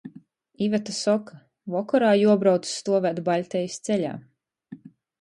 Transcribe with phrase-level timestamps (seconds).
[0.67, 1.35] Iveta soka—
[1.75, 4.19] vokorā juobrauc stuovēt Baļtejis ceļā.